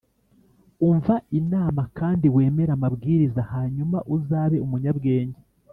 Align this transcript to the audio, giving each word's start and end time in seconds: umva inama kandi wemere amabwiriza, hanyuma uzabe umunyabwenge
umva 0.89 1.15
inama 1.39 1.81
kandi 1.97 2.25
wemere 2.35 2.71
amabwiriza, 2.73 3.41
hanyuma 3.53 3.97
uzabe 4.15 4.57
umunyabwenge 4.65 5.39